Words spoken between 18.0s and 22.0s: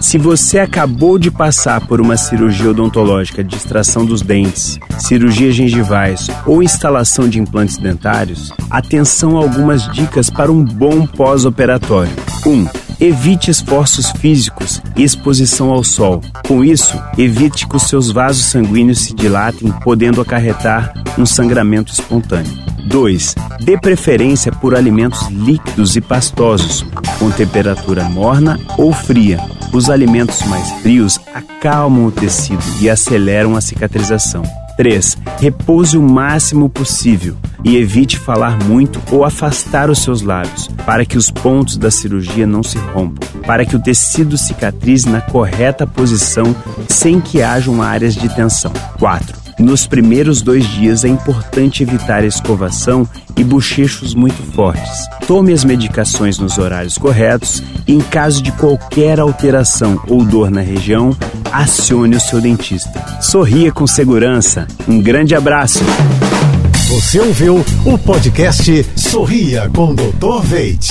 vasos sanguíneos se dilatem, podendo acarretar um sangramento